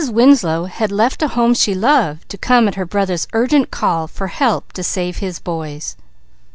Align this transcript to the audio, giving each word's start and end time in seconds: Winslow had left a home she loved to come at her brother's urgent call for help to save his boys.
Winslow 0.09 0.65
had 0.65 0.91
left 0.91 1.21
a 1.21 1.27
home 1.27 1.53
she 1.53 1.75
loved 1.75 2.27
to 2.29 2.35
come 2.35 2.67
at 2.67 2.73
her 2.73 2.87
brother's 2.87 3.27
urgent 3.33 3.69
call 3.69 4.07
for 4.07 4.29
help 4.29 4.73
to 4.73 4.83
save 4.83 5.17
his 5.17 5.37
boys. 5.37 5.95